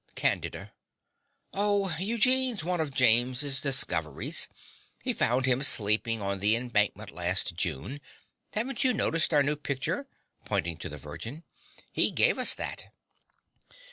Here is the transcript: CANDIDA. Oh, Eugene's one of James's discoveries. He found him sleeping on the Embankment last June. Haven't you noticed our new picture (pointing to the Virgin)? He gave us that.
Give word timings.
CANDIDA. 0.15 0.71
Oh, 1.53 1.95
Eugene's 1.99 2.63
one 2.63 2.81
of 2.81 2.89
James's 2.89 3.61
discoveries. 3.61 4.47
He 5.03 5.13
found 5.13 5.45
him 5.45 5.61
sleeping 5.61 6.23
on 6.23 6.39
the 6.39 6.55
Embankment 6.55 7.11
last 7.11 7.53
June. 7.53 8.01
Haven't 8.53 8.83
you 8.83 8.95
noticed 8.95 9.31
our 9.31 9.43
new 9.43 9.55
picture 9.55 10.07
(pointing 10.43 10.77
to 10.77 10.89
the 10.89 10.97
Virgin)? 10.97 11.43
He 11.91 12.09
gave 12.09 12.39
us 12.39 12.55
that. 12.55 12.85